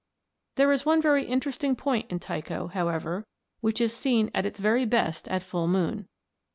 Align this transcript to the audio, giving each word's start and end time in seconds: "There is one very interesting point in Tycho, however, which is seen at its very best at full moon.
"There 0.55 0.71
is 0.71 0.83
one 0.83 0.99
very 0.99 1.25
interesting 1.25 1.75
point 1.75 2.11
in 2.11 2.17
Tycho, 2.19 2.65
however, 2.69 3.27
which 3.59 3.79
is 3.79 3.95
seen 3.95 4.31
at 4.33 4.47
its 4.47 4.59
very 4.59 4.83
best 4.83 5.27
at 5.27 5.43
full 5.43 5.67
moon. 5.67 6.07